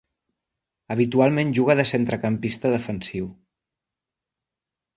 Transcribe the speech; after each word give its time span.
Habitualment 0.95 1.51
juga 1.59 1.75
de 1.81 1.85
centrecampista 1.91 2.73
defensiu. 2.77 3.29